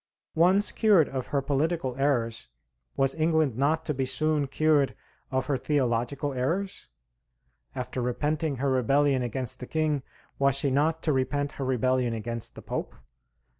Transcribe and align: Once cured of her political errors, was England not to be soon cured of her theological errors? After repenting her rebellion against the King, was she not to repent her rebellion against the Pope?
Once 0.33 0.71
cured 0.71 1.07
of 1.09 1.27
her 1.27 1.43
political 1.43 1.95
errors, 1.95 2.47
was 2.97 3.13
England 3.13 3.55
not 3.55 3.85
to 3.85 3.93
be 3.93 4.03
soon 4.03 4.47
cured 4.47 4.95
of 5.29 5.45
her 5.45 5.57
theological 5.57 6.33
errors? 6.33 6.87
After 7.75 8.01
repenting 8.01 8.55
her 8.55 8.71
rebellion 8.71 9.21
against 9.21 9.59
the 9.59 9.67
King, 9.67 10.01
was 10.39 10.55
she 10.57 10.71
not 10.71 11.03
to 11.03 11.13
repent 11.13 11.51
her 11.51 11.65
rebellion 11.65 12.15
against 12.15 12.55
the 12.55 12.63
Pope? 12.63 12.95